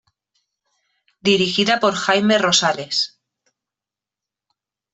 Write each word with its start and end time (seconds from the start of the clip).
Dirigida 1.29 1.79
por 1.79 1.93
Jaime 1.93 2.39
Rosales. 2.39 2.97